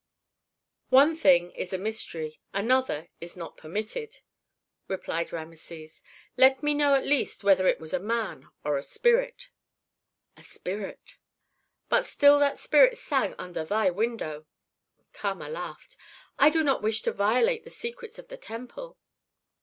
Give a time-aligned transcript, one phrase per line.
[0.89, 4.21] "One thing is a mystery, another is not permitted,"
[4.87, 6.01] replied Rameses.
[6.37, 9.49] "Let me know at least whether it was a man or a spirit?"
[10.35, 11.17] "A spirit."
[11.87, 14.47] "But still that spirit sang under thy window."
[15.13, 15.97] Kama laughed.
[16.39, 18.97] "I do not wish to violate the secrets of the temple."